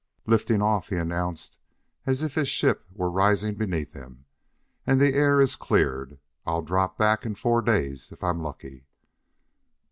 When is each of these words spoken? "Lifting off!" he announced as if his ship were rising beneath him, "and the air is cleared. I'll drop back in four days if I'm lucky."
"Lifting 0.25 0.63
off!" 0.63 0.89
he 0.89 0.95
announced 0.95 1.57
as 2.07 2.23
if 2.23 2.33
his 2.33 2.49
ship 2.49 2.87
were 2.91 3.07
rising 3.11 3.53
beneath 3.53 3.93
him, 3.93 4.25
"and 4.83 4.99
the 4.99 5.13
air 5.13 5.39
is 5.39 5.55
cleared. 5.55 6.17
I'll 6.43 6.63
drop 6.63 6.97
back 6.97 7.23
in 7.23 7.35
four 7.35 7.61
days 7.61 8.11
if 8.11 8.23
I'm 8.23 8.39
lucky." 8.41 8.87